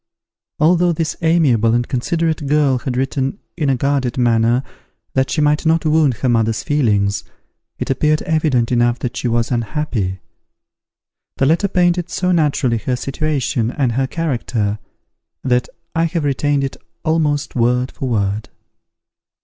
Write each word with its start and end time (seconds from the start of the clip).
Although 0.59 0.93
this 0.93 1.15
amiable 1.21 1.75
and 1.75 1.87
considerate 1.87 2.47
girl 2.47 2.79
had 2.79 2.97
written 2.97 3.37
in 3.55 3.69
a 3.69 3.75
guarded 3.75 4.17
manner 4.17 4.63
that 5.13 5.29
she 5.29 5.41
might 5.41 5.63
not 5.63 5.85
wound 5.85 6.15
her 6.15 6.27
mother's 6.27 6.63
feelings, 6.63 7.23
it 7.77 7.91
appeared 7.91 8.23
evident 8.23 8.71
enough 8.71 8.97
that 8.97 9.15
she 9.15 9.27
was 9.27 9.51
unhappy. 9.51 10.19
The 11.37 11.45
letter 11.45 11.67
painted 11.67 12.09
so 12.09 12.31
naturally 12.31 12.79
her 12.79 12.95
situation 12.95 13.69
and 13.69 13.91
her 13.91 14.07
character, 14.07 14.79
that 15.43 15.69
I 15.93 16.05
have 16.05 16.23
retained 16.23 16.63
it 16.63 16.77
almost 17.05 17.55
word 17.55 17.91
for 17.91 18.09
word. 18.09 18.49